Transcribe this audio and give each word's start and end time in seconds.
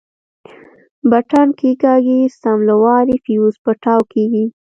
بټن 1.09 1.47
کښېکاږي 1.59 2.19
سم 2.41 2.57
له 2.69 2.75
وارې 2.83 3.15
فيوز 3.23 3.55
پټاو 3.63 4.01
کېږي. 4.13 4.45